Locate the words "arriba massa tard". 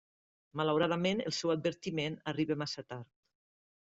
2.33-3.09